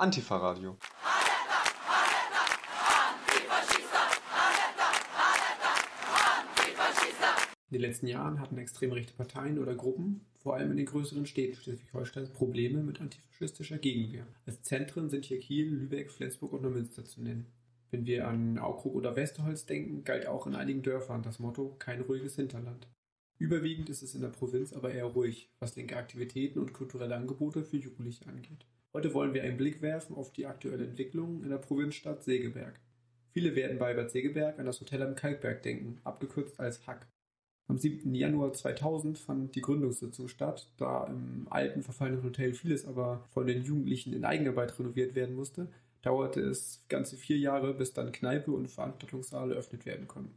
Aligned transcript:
Antifa-Radio. 0.00 0.78
In 7.68 7.74
den 7.74 7.80
letzten 7.82 8.06
Jahren 8.06 8.40
hatten 8.40 8.56
extrem 8.56 8.92
rechte 8.92 9.12
Parteien 9.12 9.58
oder 9.58 9.74
Gruppen, 9.74 10.24
vor 10.38 10.54
allem 10.54 10.70
in 10.70 10.78
den 10.78 10.86
größeren 10.86 11.26
Städten 11.26 11.54
Schleswig-Holsteins, 11.56 12.30
Probleme 12.30 12.82
mit 12.82 12.98
antifaschistischer 13.02 13.76
Gegenwehr. 13.76 14.26
Als 14.46 14.62
Zentren 14.62 15.10
sind 15.10 15.26
hier 15.26 15.38
Kiel, 15.38 15.68
Lübeck, 15.68 16.10
Flensburg 16.10 16.54
und 16.54 16.62
Neumünster 16.62 17.04
zu 17.04 17.20
nennen. 17.20 17.52
Wenn 17.90 18.06
wir 18.06 18.26
an 18.26 18.58
Aukrug 18.58 18.94
oder 18.94 19.16
Westerholz 19.16 19.66
denken, 19.66 20.04
galt 20.04 20.26
auch 20.26 20.46
in 20.46 20.54
einigen 20.54 20.80
Dörfern 20.80 21.22
das 21.22 21.40
Motto 21.40 21.76
kein 21.78 22.00
ruhiges 22.00 22.36
Hinterland. 22.36 22.88
Überwiegend 23.36 23.90
ist 23.90 24.02
es 24.02 24.14
in 24.14 24.22
der 24.22 24.28
Provinz 24.28 24.72
aber 24.72 24.92
eher 24.92 25.04
ruhig, 25.04 25.50
was 25.58 25.76
linke 25.76 25.98
Aktivitäten 25.98 26.58
und 26.58 26.72
kulturelle 26.72 27.16
Angebote 27.16 27.64
für 27.64 27.76
Jugendliche 27.76 28.26
angeht. 28.26 28.64
Heute 28.92 29.14
wollen 29.14 29.34
wir 29.34 29.44
einen 29.44 29.56
Blick 29.56 29.82
werfen 29.82 30.16
auf 30.16 30.32
die 30.32 30.46
aktuelle 30.46 30.84
Entwicklung 30.84 31.44
in 31.44 31.50
der 31.50 31.58
Provinzstadt 31.58 32.24
Segeberg. 32.24 32.80
Viele 33.32 33.54
werden 33.54 33.78
bei 33.78 33.94
Bad 33.94 34.10
Segeberg 34.10 34.58
an 34.58 34.66
das 34.66 34.80
Hotel 34.80 35.02
am 35.02 35.14
Kalkberg 35.14 35.62
denken, 35.62 36.00
abgekürzt 36.02 36.58
als 36.58 36.84
Hack. 36.88 37.06
Am 37.68 37.78
7. 37.78 38.12
Januar 38.16 38.52
2000 38.52 39.16
fand 39.16 39.54
die 39.54 39.60
Gründungssitzung 39.60 40.26
statt, 40.26 40.72
da 40.76 41.04
im 41.06 41.46
alten 41.50 41.82
verfallenen 41.82 42.24
Hotel 42.24 42.52
vieles 42.52 42.84
aber 42.84 43.24
von 43.30 43.46
den 43.46 43.62
Jugendlichen 43.62 44.12
in 44.12 44.24
Eigenarbeit 44.24 44.76
renoviert 44.76 45.14
werden 45.14 45.36
musste, 45.36 45.68
dauerte 46.02 46.40
es 46.40 46.84
ganze 46.88 47.16
vier 47.16 47.38
Jahre, 47.38 47.72
bis 47.74 47.92
dann 47.92 48.10
Kneipe 48.10 48.50
und 48.50 48.72
Veranstaltungssaal 48.72 49.52
eröffnet 49.52 49.86
werden 49.86 50.08
konnten. 50.08 50.34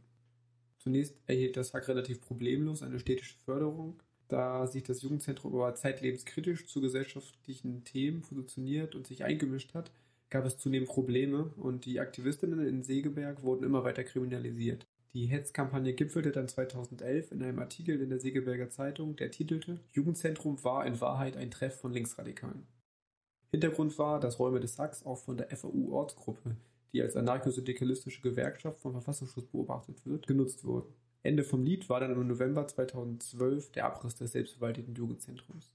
Zunächst 0.78 1.16
erhielt 1.26 1.56
das 1.56 1.74
Hack 1.74 1.88
relativ 1.88 2.20
problemlos 2.20 2.84
eine 2.84 3.00
städtische 3.00 3.36
Förderung, 3.44 4.00
da 4.34 4.66
sich 4.66 4.82
das 4.82 5.00
Jugendzentrum 5.02 5.54
aber 5.54 5.76
zeitlebens 5.76 6.24
kritisch 6.24 6.66
zu 6.66 6.80
gesellschaftlichen 6.80 7.84
Themen 7.84 8.22
positioniert 8.22 8.96
und 8.96 9.06
sich 9.06 9.22
eingemischt 9.22 9.74
hat, 9.74 9.92
gab 10.28 10.44
es 10.44 10.58
zunehmend 10.58 10.88
Probleme 10.88 11.52
und 11.56 11.84
die 11.84 12.00
Aktivistinnen 12.00 12.66
in 12.66 12.82
Segeberg 12.82 13.44
wurden 13.44 13.62
immer 13.62 13.84
weiter 13.84 14.02
kriminalisiert. 14.02 14.88
Die 15.12 15.26
Hetzkampagne 15.26 15.92
gipfelte 15.92 16.32
dann 16.32 16.48
2011 16.48 17.30
in 17.30 17.44
einem 17.44 17.60
Artikel 17.60 18.00
in 18.00 18.10
der 18.10 18.18
Segeberger 18.18 18.70
Zeitung, 18.70 19.14
der 19.14 19.30
titelte 19.30 19.78
Jugendzentrum 19.92 20.64
war 20.64 20.84
in 20.84 21.00
Wahrheit 21.00 21.36
ein 21.36 21.52
Treff 21.52 21.78
von 21.78 21.92
Linksradikalen. 21.92 22.66
Hintergrund 23.52 23.96
war, 24.00 24.18
dass 24.18 24.40
Räume 24.40 24.58
des 24.58 24.74
Sachs 24.74 25.06
auch 25.06 25.18
von 25.18 25.36
der 25.36 25.56
FAU-Ortsgruppe, 25.56 26.56
die 26.92 27.02
als 27.02 27.14
anarcho-syndikalistische 27.14 28.20
Gewerkschaft 28.20 28.80
vom 28.80 28.90
Verfassungsschutz 28.90 29.46
beobachtet 29.46 30.04
wird, 30.04 30.26
genutzt 30.26 30.64
wurden. 30.64 30.92
Ende 31.24 31.42
vom 31.42 31.64
Lied 31.64 31.88
war 31.88 32.00
dann 32.00 32.12
im 32.12 32.28
November 32.28 32.68
2012 32.68 33.72
der 33.72 33.86
Abriss 33.86 34.14
des 34.14 34.32
selbstverwalteten 34.32 34.94
Jugendzentrums. 34.94 35.72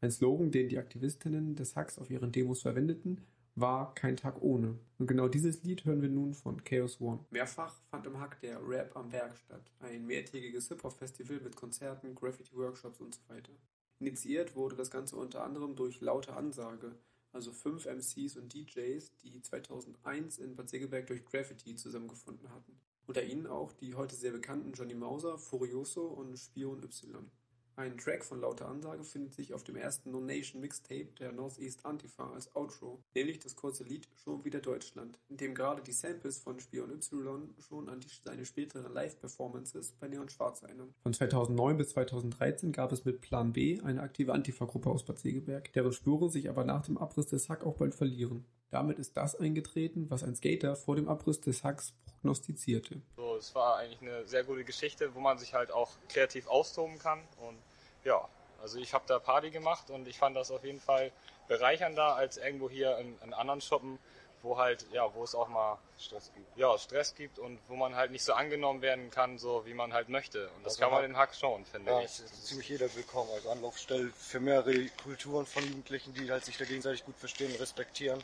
Ein 0.00 0.12
Slogan, 0.12 0.52
den 0.52 0.68
die 0.68 0.78
Aktivistinnen 0.78 1.56
des 1.56 1.74
Hacks 1.74 1.98
auf 1.98 2.10
ihren 2.10 2.30
Demos 2.30 2.62
verwendeten, 2.62 3.20
war 3.56 3.92
Kein 3.96 4.16
Tag 4.16 4.40
ohne. 4.40 4.78
Und 4.98 5.08
genau 5.08 5.26
dieses 5.26 5.64
Lied 5.64 5.84
hören 5.84 6.00
wir 6.00 6.08
nun 6.08 6.32
von 6.32 6.62
Chaos 6.62 7.00
One. 7.00 7.24
Mehrfach 7.30 7.74
fand 7.90 8.06
im 8.06 8.20
Hack 8.20 8.38
der 8.38 8.60
Rap 8.64 8.96
am 8.96 9.08
Berg 9.08 9.36
statt, 9.36 9.68
ein 9.80 10.06
mehrtägiges 10.06 10.68
Hip-Hop-Festival 10.68 11.40
mit 11.40 11.56
Konzerten, 11.56 12.14
Graffiti-Workshops 12.14 13.00
und 13.00 13.16
so 13.16 13.20
weiter. 13.26 13.52
Initiiert 13.98 14.54
wurde 14.54 14.76
das 14.76 14.92
Ganze 14.92 15.16
unter 15.16 15.42
anderem 15.42 15.74
durch 15.74 16.00
Laute 16.02 16.36
Ansage, 16.36 16.94
also 17.32 17.50
fünf 17.50 17.86
MCs 17.86 18.36
und 18.36 18.54
DJs, 18.54 19.10
die 19.24 19.42
2001 19.42 20.38
in 20.38 20.54
Bad 20.54 20.68
Segeberg 20.70 21.08
durch 21.08 21.24
Graffiti 21.24 21.74
zusammengefunden 21.74 22.48
hatten. 22.50 22.78
Unter 23.06 23.22
ihnen 23.22 23.46
auch 23.46 23.72
die 23.72 23.94
heute 23.94 24.16
sehr 24.16 24.32
bekannten 24.32 24.72
Johnny 24.72 24.94
Mauser, 24.94 25.36
Furioso 25.36 26.06
und 26.06 26.38
Spion 26.38 26.82
Y. 26.82 27.30
Ein 27.76 27.98
Track 27.98 28.24
von 28.24 28.40
Lauter 28.40 28.68
Ansage 28.68 29.02
findet 29.02 29.34
sich 29.34 29.52
auf 29.52 29.64
dem 29.64 29.74
ersten 29.74 30.12
No-Nation 30.12 30.60
Mixtape 30.60 31.08
der 31.18 31.32
Northeast 31.32 31.84
Antifa 31.84 32.30
als 32.32 32.54
Outro, 32.54 33.02
nämlich 33.16 33.40
das 33.40 33.56
kurze 33.56 33.82
Lied 33.82 34.08
Schon 34.14 34.44
wieder 34.44 34.60
Deutschland, 34.60 35.18
in 35.28 35.36
dem 35.36 35.56
gerade 35.56 35.82
die 35.82 35.92
Samples 35.92 36.38
von 36.38 36.60
Spion 36.60 36.92
Y 36.92 37.52
schon 37.58 37.88
an 37.88 37.98
die, 37.98 38.06
seine 38.24 38.46
späteren 38.46 38.92
Live-Performances 38.92 39.92
bei 39.98 40.06
Neon 40.06 40.28
Schwarz 40.28 40.62
erinnern. 40.62 40.94
Von 41.02 41.12
2009 41.12 41.76
bis 41.76 41.88
2013 41.90 42.70
gab 42.70 42.92
es 42.92 43.04
mit 43.04 43.20
Plan 43.20 43.52
B 43.52 43.80
eine 43.80 44.02
aktive 44.02 44.32
Antifa-Gruppe 44.32 44.88
aus 44.88 45.04
Bad 45.04 45.18
Segeberg, 45.18 45.72
deren 45.72 45.92
Spuren 45.92 46.30
sich 46.30 46.48
aber 46.48 46.64
nach 46.64 46.86
dem 46.86 46.96
Abriss 46.96 47.26
des 47.26 47.48
Hack 47.48 47.64
auch 47.64 47.76
bald 47.76 47.96
verlieren. 47.96 48.46
Damit 48.74 48.98
ist 48.98 49.16
das 49.16 49.38
eingetreten, 49.38 50.10
was 50.10 50.24
ein 50.24 50.34
Skater 50.34 50.74
vor 50.74 50.96
dem 50.96 51.08
Abriss 51.08 51.40
des 51.40 51.62
Hacks 51.62 51.94
prognostizierte. 52.06 53.00
So, 53.14 53.36
es 53.36 53.54
war 53.54 53.76
eigentlich 53.76 54.02
eine 54.02 54.26
sehr 54.26 54.42
gute 54.42 54.64
Geschichte, 54.64 55.14
wo 55.14 55.20
man 55.20 55.38
sich 55.38 55.54
halt 55.54 55.70
auch 55.70 55.92
kreativ 56.08 56.48
austoben 56.48 56.98
kann. 56.98 57.20
Und 57.36 57.56
ja, 58.02 58.28
also 58.60 58.80
ich 58.80 58.92
habe 58.92 59.04
da 59.06 59.20
Party 59.20 59.52
gemacht 59.52 59.90
und 59.90 60.08
ich 60.08 60.18
fand 60.18 60.34
das 60.34 60.50
auf 60.50 60.64
jeden 60.64 60.80
Fall 60.80 61.12
bereichernder 61.46 62.16
als 62.16 62.36
irgendwo 62.36 62.68
hier 62.68 62.98
in, 62.98 63.16
in 63.22 63.32
anderen 63.32 63.60
Shoppen, 63.60 64.00
wo 64.42 64.58
halt, 64.58 64.84
ja, 64.92 65.14
wo 65.14 65.22
es 65.22 65.36
auch 65.36 65.46
mal 65.46 65.78
Stress 65.96 66.32
gibt. 66.34 66.58
Ja, 66.58 66.76
Stress 66.76 67.14
gibt 67.14 67.38
und 67.38 67.60
wo 67.68 67.76
man 67.76 67.94
halt 67.94 68.10
nicht 68.10 68.24
so 68.24 68.32
angenommen 68.32 68.82
werden 68.82 69.08
kann, 69.12 69.38
so 69.38 69.64
wie 69.66 69.74
man 69.74 69.92
halt 69.92 70.08
möchte. 70.08 70.48
Und 70.56 70.66
das 70.66 70.72
also 70.72 70.82
kann 70.82 70.90
man 70.90 71.04
in 71.04 71.16
Hack 71.16 71.32
schon, 71.36 71.64
finde 71.64 71.92
ja, 71.92 72.00
ich. 72.00 72.06
Es 72.06 72.18
ist 72.18 72.46
ziemlich 72.48 72.68
jeder 72.70 72.92
willkommen 72.96 73.30
als 73.36 73.46
Anlaufstelle 73.46 74.10
für 74.16 74.40
mehrere 74.40 74.88
Kulturen 75.04 75.46
von 75.46 75.62
Jugendlichen, 75.62 76.12
die 76.12 76.28
halt 76.28 76.44
sich 76.44 76.58
da 76.58 76.64
gegenseitig 76.64 77.04
gut 77.04 77.16
verstehen 77.16 77.52
und 77.52 77.60
respektieren. 77.60 78.20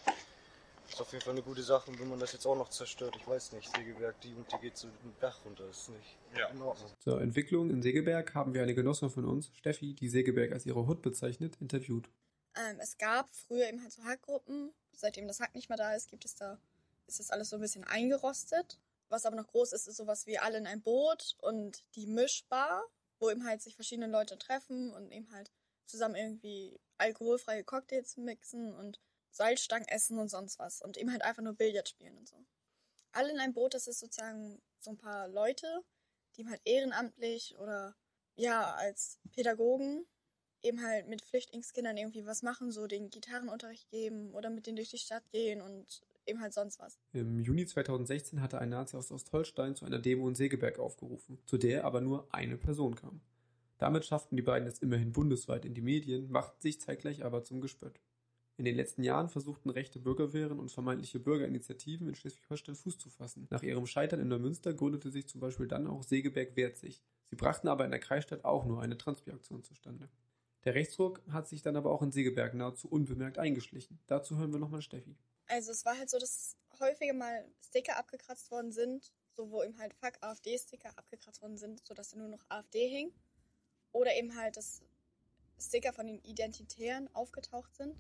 Das 0.91 0.99
ist 0.99 1.03
auf 1.03 1.13
jeden 1.13 1.25
Fall 1.25 1.35
eine 1.35 1.43
gute 1.43 1.63
Sache. 1.63 1.89
Und 1.89 2.01
wenn 2.01 2.09
man 2.09 2.19
das 2.19 2.33
jetzt 2.33 2.47
auch 2.47 2.57
noch 2.57 2.69
zerstört, 2.69 3.15
ich 3.17 3.25
weiß 3.25 3.53
nicht, 3.53 3.71
Segeberg, 3.77 4.21
die 4.23 4.35
und 4.35 4.51
die 4.53 4.59
geht 4.59 4.77
so 4.77 4.89
den 4.89 5.15
Bach 5.21 5.39
runter. 5.45 5.65
Das 5.69 5.83
ist 5.83 5.91
nicht 5.91 6.19
ja. 6.37 6.49
in 6.49 6.61
Ordnung. 6.61 6.91
Zur 6.99 7.21
Entwicklung 7.21 7.71
in 7.71 7.81
Segeberg 7.81 8.35
haben 8.35 8.55
wir 8.55 8.63
eine 8.63 8.75
Genossin 8.75 9.09
von 9.09 9.25
uns, 9.25 9.53
Steffi, 9.55 9.95
die 9.95 10.09
Segeberg 10.09 10.51
als 10.51 10.67
ihre 10.67 10.87
Hut 10.89 11.01
bezeichnet, 11.01 11.57
interviewt. 11.61 12.11
Ähm, 12.57 12.81
es 12.81 12.99
gab 12.99 13.31
früher 13.31 13.69
eben 13.69 13.81
halt 13.81 13.93
so 13.93 14.03
Hackgruppen. 14.03 14.73
Seitdem 14.93 15.29
das 15.29 15.39
Hack 15.39 15.55
nicht 15.55 15.69
mehr 15.69 15.79
da 15.79 15.95
ist, 15.95 16.11
gibt 16.11 16.25
es 16.25 16.35
da, 16.35 16.59
ist 17.07 17.21
das 17.21 17.31
alles 17.31 17.51
so 17.51 17.57
ein 17.57 17.63
bisschen 17.63 17.85
eingerostet. 17.85 18.81
Was 19.11 19.27
aber 19.27 19.37
noch 19.37 19.47
groß 19.47 19.73
ist, 19.73 19.87
ist 19.87 19.97
sowas 19.97 20.27
wie 20.27 20.39
alle 20.39 20.59
in 20.59 20.67
ein 20.67 20.83
Boot 20.83 21.37
und 21.39 21.85
die 21.95 22.07
Mischbar, 22.09 22.83
wo 23.21 23.31
eben 23.31 23.45
halt 23.45 23.63
sich 23.63 23.77
verschiedene 23.77 24.09
Leute 24.09 24.39
treffen 24.39 24.93
und 24.93 25.13
eben 25.13 25.31
halt 25.31 25.53
zusammen 25.87 26.17
irgendwie 26.17 26.81
alkoholfreie 26.99 27.63
Cocktails 27.63 28.17
mixen 28.17 28.75
und 28.75 29.01
Salzstangen 29.31 29.89
essen 29.89 30.19
und 30.19 30.29
sonst 30.29 30.59
was. 30.59 30.83
Und 30.83 30.97
eben 30.97 31.11
halt 31.11 31.23
einfach 31.23 31.43
nur 31.43 31.55
Billard 31.55 31.89
spielen 31.89 32.17
und 32.17 32.29
so. 32.29 32.37
Alle 33.13 33.31
in 33.31 33.41
einem 33.41 33.55
Boot, 33.55 33.75
das 33.75 33.87
ist 33.87 34.01
sozusagen 34.01 34.61
so 34.81 34.91
ein 34.91 34.99
paar 34.99 35.29
Leute, 35.29 35.67
die 36.37 36.43
eben 36.43 36.51
halt 36.51 36.61
ehrenamtlich 36.65 37.57
oder 37.59 37.97
ja, 38.37 38.75
als 38.75 39.19
Pädagogen 39.33 40.07
eben 40.63 40.83
halt 40.83 41.09
mit 41.09 41.23
Flüchtlingskindern 41.23 41.97
irgendwie 41.97 42.27
was 42.27 42.43
machen, 42.43 42.71
so 42.71 42.87
den 42.87 43.11
Gitarrenunterricht 43.11 43.89
geben 43.91 44.35
oder 44.35 44.51
mit 44.51 44.67
denen 44.67 44.77
durch 44.77 44.91
die 44.91 44.99
Stadt 44.99 45.29
gehen 45.31 45.61
und 45.61 46.03
eben 46.27 46.41
halt 46.41 46.53
sonst 46.53 46.79
was. 46.79 46.99
Im 47.13 47.41
Juni 47.41 47.67
2016 47.67 48.41
hatte 48.41 48.59
ein 48.59 48.69
Nazi 48.69 48.97
aus 48.97 49.11
Ostholstein 49.11 49.75
zu 49.75 49.85
einer 49.85 49.99
Demo 49.99 50.29
in 50.29 50.35
Segeberg 50.35 50.79
aufgerufen, 50.79 51.39
zu 51.47 51.59
der 51.59 51.85
aber 51.85 52.01
nur 52.01 52.33
eine 52.33 52.57
Person 52.57 52.95
kam. 52.95 53.21
Damit 53.79 54.05
schafften 54.05 54.37
die 54.37 54.43
beiden 54.43 54.69
es 54.69 54.79
immerhin 54.81 55.13
bundesweit 55.13 55.65
in 55.65 55.75
die 55.75 55.81
Medien, 55.81 56.31
machten 56.31 56.61
sich 56.61 56.81
zeitgleich 56.81 57.25
aber 57.25 57.43
zum 57.43 57.63
Gespött. 57.63 57.99
In 58.61 58.67
den 58.67 58.77
letzten 58.77 59.03
Jahren 59.05 59.31
versuchten 59.31 59.71
rechte 59.71 59.99
Bürgerwehren 59.99 60.61
und 60.61 60.71
vermeintliche 60.71 61.19
Bürgerinitiativen 61.19 62.07
in 62.07 62.15
Schleswig-Holstein 62.15 62.75
Fuß 62.75 62.99
zu 62.99 63.09
fassen. 63.09 63.47
Nach 63.49 63.63
ihrem 63.63 63.87
Scheitern 63.87 64.21
in 64.21 64.29
Neumünster 64.29 64.75
gründete 64.75 65.11
sich 65.11 65.27
zum 65.27 65.41
Beispiel 65.41 65.67
dann 65.67 65.87
auch 65.87 66.03
Segeberg 66.03 66.57
wehrt 66.57 66.77
sich. 66.77 67.03
Sie 67.31 67.37
brachten 67.37 67.69
aber 67.69 67.87
in 67.87 67.91
der 67.91 68.01
Kreisstadt 68.01 68.45
auch 68.45 68.67
nur 68.67 68.83
eine 68.83 68.99
Transpi-Aktion 68.99 69.65
zustande. 69.65 70.11
Der 70.65 70.75
Rechtsruck 70.75 71.23
hat 71.33 71.49
sich 71.49 71.63
dann 71.63 71.75
aber 71.75 71.91
auch 71.91 72.03
in 72.03 72.13
Segeberg 72.13 72.53
nahezu 72.53 72.87
unbemerkt 72.89 73.39
eingeschlichen. 73.39 73.99
Dazu 74.07 74.37
hören 74.37 74.53
wir 74.53 74.61
nochmal 74.61 74.83
Steffi. 74.83 75.17
Also 75.47 75.71
es 75.71 75.87
war 75.87 75.97
halt 75.97 76.11
so, 76.11 76.19
dass 76.19 76.55
häufiger 76.81 77.15
mal 77.15 77.47
Sticker 77.67 77.97
abgekratzt 77.97 78.51
worden 78.51 78.73
sind, 78.73 79.11
so 79.37 79.51
wo 79.51 79.63
eben 79.63 79.79
halt 79.79 79.95
Fuck 79.95 80.19
AfD-Sticker 80.21 80.91
abgekratzt 80.99 81.41
worden 81.41 81.57
sind, 81.57 81.83
sodass 81.87 82.11
da 82.11 82.19
nur 82.19 82.29
noch 82.29 82.45
AfD 82.51 82.87
hing. 82.89 83.11
Oder 83.93 84.15
eben 84.19 84.37
halt, 84.37 84.59
dass 84.59 84.83
Sticker 85.59 85.95
von 85.95 86.07
den 86.07 86.19
Identitären 86.19 87.09
aufgetaucht 87.15 87.75
sind. 87.75 87.97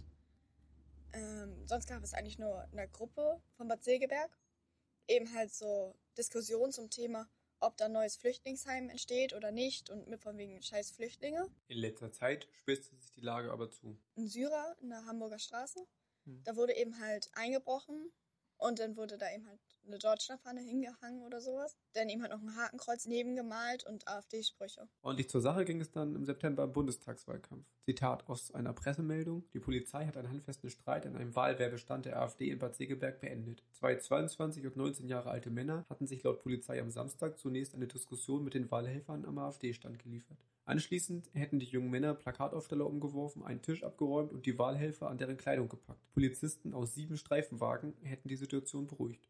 Ähm, 1.13 1.67
sonst 1.67 1.89
gab 1.89 2.03
es 2.03 2.15
eigentlich 2.15 2.39
nur 2.39 2.63
eine 2.73 2.89
Gruppe 2.89 3.41
von 3.57 3.69
Bad 3.69 3.83
Segeberg. 3.83 4.31
Eben 5.09 5.33
halt 5.35 5.53
so 5.53 5.95
Diskussionen 6.17 6.73
zum 6.73 6.91
Thema, 6.91 7.29
ob 7.59 7.77
da 7.77 7.87
ein 7.87 7.93
neues 7.93 8.17
Flüchtlingsheim 8.17 8.89
entsteht 8.89 9.33
oder 9.33 9.51
nicht 9.51 9.91
und 9.91 10.09
mit 10.09 10.21
von 10.21 10.39
wegen 10.39 10.63
scheiß 10.63 10.93
Flüchtlinge. 10.93 11.49
In 11.69 11.79
letzter 11.79 12.13
Zeit 12.13 12.49
spitzte 12.53 12.97
sich 12.97 13.11
die 13.13 13.21
Lage 13.21 13.51
aber 13.51 13.71
zu. 13.71 13.99
In 14.15 14.29
Syrer, 14.29 14.77
in 14.81 14.91
der 14.91 15.05
Hamburger 15.05 15.39
Straße, 15.39 15.87
hm. 16.25 16.43
da 16.45 16.57
wurde 16.57 16.75
eben 16.77 17.01
halt 17.01 17.31
eingebrochen 17.35 18.13
und 18.61 18.79
dann 18.79 18.97
wurde 18.97 19.19
da 19.19 19.33
eben 19.33 19.47
halt 19.47 19.59
eine 19.87 19.99
Deutschlandfahne 19.99 20.61
hingehangen 20.61 21.23
oder 21.23 21.41
sowas. 21.41 21.77
Dann 21.95 22.09
eben 22.09 22.23
halt 22.23 22.33
noch 22.33 22.41
ein 22.41 22.57
Hakenkreuz 22.57 23.07
nebengemalt 23.07 23.85
und 23.87 24.07
AfD-Sprüche. 24.07 24.89
Ordentlich 25.03 25.29
zur 25.29 25.41
Sache 25.41 25.65
ging 25.65 25.81
es 25.81 25.91
dann 25.91 26.15
im 26.15 26.25
September 26.25 26.65
im 26.65 26.73
Bundestagswahlkampf. 26.73 27.67
Zitat 27.85 28.29
aus 28.29 28.53
einer 28.53 28.73
Pressemeldung. 28.73 29.45
Die 29.53 29.59
Polizei 29.59 30.07
hat 30.07 30.17
einen 30.17 30.31
handfesten 30.31 30.71
Streit 30.71 31.07
an 31.07 31.17
einem 31.17 31.35
Wahlwerbestand 31.35 32.07
der 32.07 32.21
AfD 32.21 32.51
in 32.51 32.59
Bad 32.59 32.77
Segeberg 32.77 33.21
beendet. 33.21 33.65
Zwei 33.73 33.97
22 33.97 34.67
und 34.67 34.77
19 34.77 35.09
Jahre 35.09 35.31
alte 35.31 35.51
Männer 35.51 35.85
hatten 35.89 36.07
sich 36.07 36.23
laut 36.23 36.41
Polizei 36.43 36.81
am 36.81 36.91
Samstag 36.91 37.39
zunächst 37.39 37.75
eine 37.75 37.89
Diskussion 37.89 38.45
mit 38.45 38.55
den 38.55 38.71
Wahlhelfern 38.71 39.25
am 39.25 39.39
AfD-Stand 39.39 39.99
geliefert. 39.99 40.39
Anschließend 40.71 41.31
hätten 41.35 41.59
die 41.59 41.67
jungen 41.67 41.91
Männer 41.91 42.15
Plakataufsteller 42.15 42.87
umgeworfen, 42.87 43.45
einen 43.45 43.63
Tisch 43.63 43.83
abgeräumt 43.83 44.33
und 44.33 44.47
die 44.47 44.59
Wahlhelfer 44.59 45.09
an 45.09 45.19
deren 45.19 45.37
Kleidung 45.37 45.69
gepackt. 45.69 46.01
Polizisten 46.13 46.75
aus 46.75 46.95
sieben 46.95 47.17
Streifenwagen 47.17 47.95
hätten 48.03 48.29
die 48.29 48.37
Situation 48.37 48.87
beruhigt. 48.87 49.29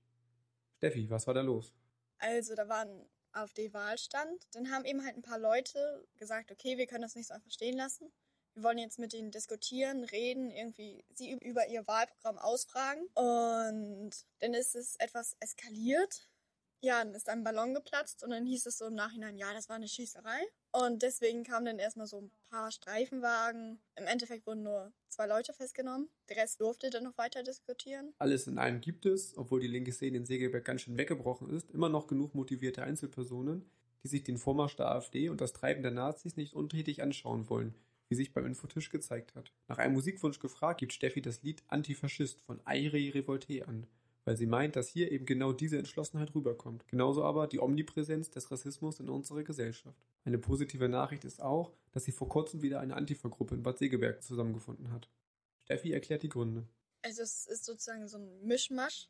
Steffi, 0.77 1.09
was 1.11 1.27
war 1.27 1.35
da 1.35 1.41
los? 1.41 1.73
Also 2.19 2.55
da 2.55 2.69
war 2.69 2.83
ein 2.83 3.07
AfD-Wahlstand. 3.33 4.49
Dann 4.53 4.71
haben 4.71 4.85
eben 4.85 5.05
halt 5.05 5.17
ein 5.17 5.23
paar 5.23 5.39
Leute 5.39 6.07
gesagt, 6.17 6.51
okay, 6.53 6.77
wir 6.77 6.87
können 6.87 7.03
das 7.03 7.15
nicht 7.15 7.29
so 7.29 7.35
einfach 7.35 7.51
stehen 7.51 7.77
lassen. 7.77 8.11
Wir 8.55 8.65
wollen 8.65 8.79
jetzt 8.79 8.99
mit 8.99 9.15
ihnen 9.15 9.31
diskutieren, 9.31 10.05
reden, 10.05 10.51
irgendwie 10.51 11.05
sie 11.15 11.33
über 11.33 11.69
ihr 11.69 11.87
Wahlprogramm 11.87 12.39
ausfragen. 12.39 13.07
Und 13.15 14.11
dann 14.41 14.55
ist 14.55 14.75
es 14.75 14.97
etwas 14.97 15.37
eskaliert. 15.41 16.29
Ja, 16.83 17.05
dann 17.05 17.15
ist 17.15 17.29
ein 17.29 17.45
Ballon 17.45 17.75
geplatzt 17.75 18.25
und 18.25 18.31
dann 18.31 18.47
hieß 18.47 18.65
es 18.65 18.79
so 18.79 18.87
im 18.87 18.95
Nachhinein, 18.95 19.37
ja, 19.37 19.53
das 19.53 19.69
war 19.69 19.77
eine 19.77 19.89
Schießerei. 19.89 20.39
Und 20.73 21.03
deswegen 21.03 21.45
kamen 21.45 21.67
dann 21.67 21.79
erstmal 21.79 22.07
so 22.07 22.23
ein 22.23 22.31
paar 22.49 22.71
Streifenwagen. 22.71 23.81
Im 23.97 24.07
Endeffekt 24.07 24.47
wurden 24.47 24.63
nur 24.63 24.93
zwei 25.09 25.27
Leute 25.27 25.53
festgenommen. 25.53 26.09
Der 26.29 26.39
Rest 26.39 26.61
durfte 26.61 26.89
dann 26.89 27.05
noch 27.05 27.19
weiter 27.19 27.43
diskutieren. 27.43 28.15
Alles 28.19 28.47
in 28.47 28.57
allem 28.57 28.81
gibt 28.81 29.05
es, 29.05 29.37
obwohl 29.37 29.61
die 29.61 29.69
linke 29.69 29.93
Szene 29.93 30.19
in 30.19 30.25
Segeberg 30.25 30.65
ganz 30.65 30.83
schön 30.83 30.97
weggebrochen 30.97 31.51
ist, 31.51 31.71
immer 31.71 31.91
noch 31.91 32.07
genug 32.07 32.35
motivierte 32.35 32.83
Einzelpersonen, 32.83 33.69
die 34.03 34.09
sich 34.09 34.25
den 34.25 34.39
Vormarsch 34.39 34.77
der 34.77 34.91
AfD 34.91 35.29
und 35.29 35.41
das 35.41 35.53
Treiben 35.53 35.83
der 35.83 35.91
Nazis 35.91 36.37
nicht 36.37 36.55
untätig 36.55 37.03
anschauen 37.03 37.51
wollen, 37.51 37.75
wie 38.09 38.15
sich 38.15 38.33
beim 38.33 38.47
Infotisch 38.47 38.89
gezeigt 38.89 39.35
hat. 39.35 39.53
Nach 39.69 39.79
einem 39.79 39.95
Musikwunsch 39.95 40.39
gefragt, 40.39 40.81
gibt 40.81 40.95
Steffi 40.95 41.21
das 41.21 41.43
Lied 41.43 41.63
Antifaschist 41.69 42.41
von 42.41 42.61
Airi 42.65 43.11
Revolte 43.11 43.69
an 43.69 43.87
weil 44.25 44.37
sie 44.37 44.47
meint, 44.47 44.77
dass 44.77 44.89
hier 44.89 45.11
eben 45.11 45.27
genau 45.27 45.53
diese 45.53 45.79
Entschlossenheit 45.79 46.35
rüberkommt. 46.35 46.87
Genauso 46.89 47.25
aber 47.25 47.47
die 47.47 47.61
Omnipräsenz 47.61 48.31
des 48.31 48.51
Rassismus 48.51 49.01
in 49.01 49.09
unserer 49.09 49.43
Gesellschaft. 49.43 50.07
Eine 50.25 50.39
positive 50.39 50.89
Nachricht 50.89 51.25
ist 51.25 51.41
auch, 51.41 51.73
dass 51.93 52.05
sie 52.05 52.13
vor 52.13 52.29
kurzem 52.29 52.63
wieder 52.63 52.81
eine 52.81 52.97
Antifa-Gruppe 52.97 53.55
in 53.55 53.63
Bad 53.63 53.79
Segeberg 53.79 54.23
zusammengefunden 54.23 54.93
hat. 54.93 55.09
Steffi 55.65 55.93
erklärt 55.93 56.23
die 56.23 56.29
Gründe. 56.29 56.67
Also 57.03 57.23
es 57.23 57.47
ist 57.47 57.65
sozusagen 57.65 58.07
so 58.09 58.19
ein 58.19 58.43
Mischmasch, 58.43 59.09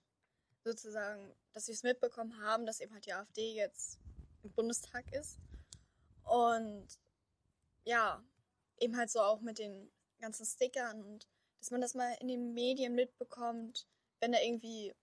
sozusagen, 0.65 1.33
dass 1.53 1.67
sie 1.67 1.73
es 1.73 1.83
mitbekommen 1.83 2.39
haben, 2.41 2.67
dass 2.67 2.81
eben 2.81 2.93
halt 2.93 3.07
die 3.07 3.13
AfD 3.13 3.55
jetzt 3.55 3.99
im 4.43 4.53
Bundestag 4.53 5.05
ist. 5.13 5.39
Und 6.25 6.87
ja, 7.85 8.23
eben 8.79 8.97
halt 8.97 9.11
so 9.11 9.21
auch 9.21 9.41
mit 9.41 9.59
den 9.59 9.91
ganzen 10.21 10.47
Stickern 10.47 11.03
und 11.05 11.27
dass 11.59 11.71
man 11.71 11.81
das 11.81 11.95
mal 11.95 12.15
in 12.21 12.29
den 12.29 12.55
Medien 12.55 12.95
mitbekommt, 12.95 13.87
wenn 14.21 14.33
da 14.33 14.41
irgendwie 14.41 14.95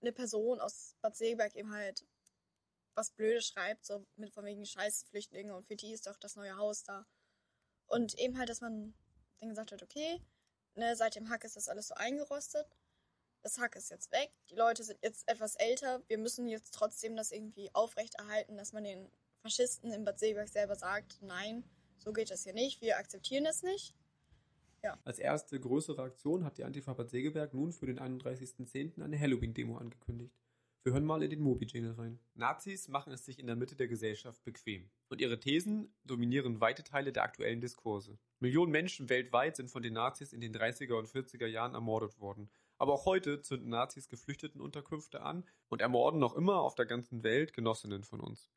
eine 0.00 0.12
Person 0.12 0.60
aus 0.60 0.96
Bad 1.00 1.16
Seeberg 1.16 1.54
eben 1.56 1.72
halt 1.72 2.06
was 2.94 3.10
Blödes 3.10 3.46
schreibt, 3.46 3.84
so 3.86 4.04
mit 4.16 4.32
von 4.32 4.44
wegen 4.44 4.66
Scheißflüchtlinge 4.66 5.54
und 5.54 5.66
für 5.66 5.76
die 5.76 5.92
ist 5.92 6.06
doch 6.06 6.16
das 6.16 6.36
neue 6.36 6.56
Haus 6.56 6.82
da. 6.82 7.06
Und 7.86 8.14
eben 8.18 8.38
halt, 8.38 8.48
dass 8.48 8.60
man 8.60 8.94
dann 9.38 9.48
gesagt 9.48 9.72
hat, 9.72 9.82
okay, 9.82 10.20
ne, 10.74 10.94
seit 10.96 11.14
dem 11.14 11.28
Hack 11.30 11.44
ist 11.44 11.56
das 11.56 11.68
alles 11.68 11.88
so 11.88 11.94
eingerostet. 11.94 12.66
Das 13.42 13.58
Hack 13.58 13.76
ist 13.76 13.90
jetzt 13.90 14.12
weg. 14.12 14.30
Die 14.50 14.54
Leute 14.54 14.84
sind 14.84 14.98
jetzt 15.02 15.26
etwas 15.28 15.56
älter. 15.56 16.02
Wir 16.08 16.18
müssen 16.18 16.46
jetzt 16.46 16.74
trotzdem 16.74 17.16
das 17.16 17.32
irgendwie 17.32 17.74
aufrechterhalten, 17.74 18.56
dass 18.56 18.72
man 18.72 18.84
den 18.84 19.10
Faschisten 19.42 19.92
in 19.92 20.04
Bad 20.04 20.18
Seeberg 20.18 20.48
selber 20.48 20.76
sagt, 20.76 21.22
nein, 21.22 21.64
so 21.96 22.12
geht 22.12 22.30
das 22.30 22.44
hier 22.44 22.52
nicht. 22.52 22.80
Wir 22.82 22.98
akzeptieren 22.98 23.44
das 23.44 23.62
nicht. 23.62 23.94
Ja. 24.82 24.98
Als 25.04 25.18
erste 25.18 25.60
größere 25.60 26.02
Aktion 26.02 26.44
hat 26.44 26.56
die 26.56 26.64
Antifa 26.64 26.94
Bad 26.94 27.10
Segeberg 27.10 27.52
nun 27.52 27.72
für 27.72 27.86
den 27.86 27.98
31.10. 27.98 29.02
eine 29.02 29.18
Halloween-Demo 29.18 29.76
angekündigt. 29.76 30.34
Wir 30.82 30.94
hören 30.94 31.04
mal 31.04 31.22
in 31.22 31.28
den 31.28 31.42
Mobi-Jingle 31.42 31.92
rein. 31.92 32.18
Nazis 32.32 32.88
machen 32.88 33.12
es 33.12 33.26
sich 33.26 33.38
in 33.38 33.46
der 33.46 33.56
Mitte 33.56 33.76
der 33.76 33.88
Gesellschaft 33.88 34.42
bequem. 34.44 34.88
Und 35.10 35.20
ihre 35.20 35.38
Thesen 35.38 35.92
dominieren 36.04 36.62
weite 36.62 36.82
Teile 36.82 37.12
der 37.12 37.24
aktuellen 37.24 37.60
Diskurse. 37.60 38.18
Millionen 38.38 38.72
Menschen 38.72 39.10
weltweit 39.10 39.56
sind 39.56 39.70
von 39.70 39.82
den 39.82 39.92
Nazis 39.92 40.32
in 40.32 40.40
den 40.40 40.54
30er 40.54 40.94
und 40.94 41.06
40er 41.06 41.46
Jahren 41.46 41.74
ermordet 41.74 42.18
worden. 42.18 42.48
Aber 42.78 42.94
auch 42.94 43.04
heute 43.04 43.42
zünden 43.42 43.68
Nazis 43.68 44.08
Geflüchtetenunterkünfte 44.08 45.20
an 45.20 45.44
und 45.68 45.82
ermorden 45.82 46.18
noch 46.18 46.34
immer 46.34 46.62
auf 46.62 46.74
der 46.74 46.86
ganzen 46.86 47.22
Welt 47.22 47.52
Genossinnen 47.52 48.02
von 48.02 48.20
uns. 48.20 48.50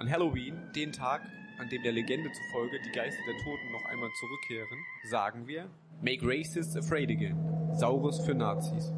An 0.00 0.10
Halloween, 0.10 0.54
den 0.74 0.92
Tag, 0.92 1.20
an 1.58 1.68
dem 1.68 1.82
der 1.82 1.92
Legende 1.92 2.32
zufolge 2.32 2.80
die 2.80 2.90
Geister 2.90 3.20
der 3.26 3.36
Toten 3.44 3.70
noch 3.70 3.84
einmal 3.84 4.08
zurückkehren, 4.18 4.78
sagen 5.04 5.46
wir 5.46 5.68
Make 6.00 6.22
Racists 6.22 6.74
Afraid 6.74 7.10
Again. 7.10 7.36
Saures 7.74 8.18
für 8.24 8.34
Nazis. 8.34 8.94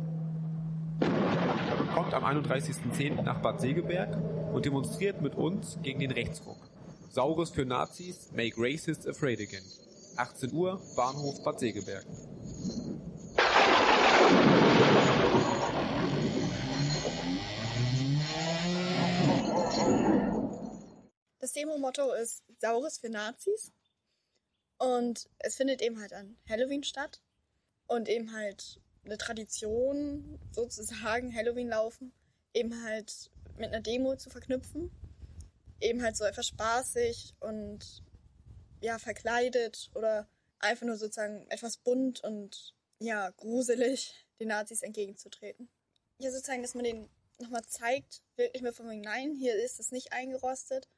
Kommt 1.93 2.15
am 2.15 2.25
31.10. 2.25 3.21
nach 3.21 3.41
Bad 3.41 3.61
Segeberg 3.61 4.17
und 4.55 4.65
demonstriert 4.65 5.21
mit 5.21 5.35
uns 5.35 5.77
gegen 5.83 5.99
den 5.99 6.13
Rechtsruck. 6.13 6.59
Saures 7.09 7.51
für 7.51 7.65
Nazis, 7.65 8.31
Make 8.31 8.55
Racists 8.57 9.05
Afraid 9.05 9.41
Again. 9.41 9.65
18 10.19 10.53
Uhr, 10.53 10.81
Bahnhof 10.95 11.43
Bad 11.43 11.59
Segeberg. 11.59 12.07
Das 21.43 21.55
Demo-Motto 21.55 22.13
ist 22.13 22.45
Saures 22.61 22.99
für 22.99 23.09
Nazis. 23.09 23.73
Und 24.79 25.29
es 25.41 25.57
findet 25.57 25.83
eben 25.83 26.01
halt 26.01 26.13
an 26.13 26.37
Halloween 26.49 26.85
statt. 26.85 27.21
Und 27.89 28.09
eben 28.09 28.33
halt 28.33 28.81
eine 29.05 29.19
Tradition, 29.19 30.39
sozusagen 30.53 31.35
Halloween 31.35 31.67
laufen, 31.67 32.13
eben 32.55 32.85
halt 32.85 33.29
mit 33.57 33.71
einer 33.73 33.81
Demo 33.81 34.15
zu 34.15 34.31
verknüpfen. 34.31 34.93
Eben 35.81 36.01
halt 36.01 36.17
so 36.17 36.23
etwas 36.23 36.47
spaßig 36.47 37.35
und 37.41 38.05
ja, 38.81 39.01
verkleidet 39.01 39.91
oder 39.97 40.29
einfach 40.61 40.87
nur 40.87 40.97
sozusagen 40.97 41.45
etwas 41.51 41.77
bunt 41.77 42.23
und 42.23 42.77
ja, 43.01 43.31
gruselig 43.31 44.15
den 44.39 44.47
Nazis 44.47 44.83
entgegenzutreten. 44.83 45.69
Ja, 46.19 46.31
sozusagen, 46.31 46.63
dass 46.63 46.77
man 46.77 46.85
den 46.85 47.11
nochmal 47.39 47.65
zeigt, 47.65 48.23
wirklich 48.37 48.63
mit 48.63 48.77
von 48.77 48.89
wegen, 48.89 49.01
nein, 49.01 49.35
hier 49.35 49.57
ist 49.57 49.81
es 49.81 49.91
nicht 49.91 50.13
eingerostet. 50.13 50.89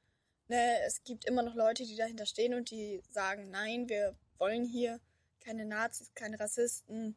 Ne, 0.49 0.81
es 0.87 1.02
gibt 1.05 1.25
immer 1.25 1.43
noch 1.43 1.55
Leute, 1.55 1.85
die 1.85 1.96
dahinter 1.96 2.26
stehen 2.26 2.52
und 2.55 2.70
die 2.70 3.00
sagen, 3.11 3.50
nein, 3.50 3.88
wir 3.88 4.14
wollen 4.38 4.64
hier 4.64 5.00
keine 5.41 5.64
Nazis, 5.64 6.12
keine 6.14 6.38
Rassisten. 6.38 7.17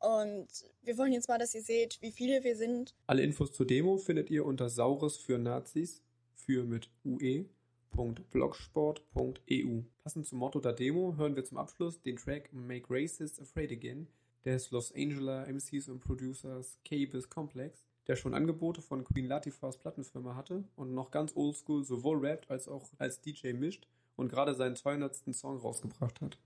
Und 0.00 0.48
wir 0.82 0.98
wollen 0.98 1.12
jetzt 1.12 1.28
mal, 1.28 1.38
dass 1.38 1.54
ihr 1.54 1.62
seht, 1.62 2.02
wie 2.02 2.10
viele 2.10 2.42
wir 2.44 2.56
sind. 2.56 2.94
Alle 3.06 3.22
Infos 3.22 3.52
zur 3.52 3.66
Demo 3.66 3.96
findet 3.96 4.28
ihr 4.30 4.44
unter 4.44 4.68
Saures 4.68 5.16
für 5.16 5.38
Nazis, 5.38 6.02
für 6.34 6.64
mit 6.64 6.90
ue.blogsport.eu. 7.04 9.82
Passend 10.02 10.26
zum 10.26 10.38
Motto 10.38 10.60
der 10.60 10.72
Demo 10.72 11.14
hören 11.16 11.36
wir 11.36 11.44
zum 11.44 11.58
Abschluss 11.58 12.02
den 12.02 12.16
Track 12.16 12.52
Make 12.52 12.86
Racists 12.90 13.40
Afraid 13.40 13.70
Again 13.72 14.08
des 14.44 14.70
Los 14.70 14.92
Angeles 14.94 15.48
MCs 15.48 15.88
und 15.88 16.00
Producers 16.00 16.78
K-Biz 16.84 17.30
Complex 17.30 17.86
der 18.06 18.16
schon 18.16 18.34
Angebote 18.34 18.82
von 18.82 19.04
Queen 19.04 19.26
Latifahs 19.26 19.78
Plattenfirma 19.78 20.34
hatte 20.34 20.64
und 20.76 20.94
noch 20.94 21.10
ganz 21.10 21.34
oldschool 21.34 21.84
sowohl 21.84 22.24
rappt 22.24 22.50
als 22.50 22.68
auch 22.68 22.90
als 22.98 23.20
DJ 23.20 23.52
mischt 23.52 23.86
und 24.16 24.28
gerade 24.28 24.54
seinen 24.54 24.76
200. 24.76 25.34
Song 25.34 25.58
rausgebracht 25.58 26.20
hat. 26.20 26.38